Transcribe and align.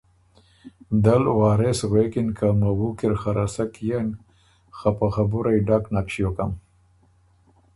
دۀ 1.03 1.15
ل 1.23 1.25
وارث 1.37 1.79
غوېکِن 1.89 2.27
که 2.37 2.47
مَوُو 2.59 2.89
کی 2.97 3.05
ر 3.11 3.13
خه 3.21 3.31
رسک 3.37 3.73
يېن 3.87 4.07
خه 4.77 4.89
په 4.97 5.07
خبُرئ 5.15 5.57
ډک 5.67 5.83
نک 5.93 6.07
ݭیوکم 6.13 6.51